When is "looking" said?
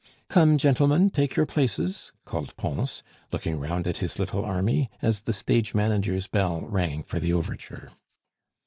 3.31-3.59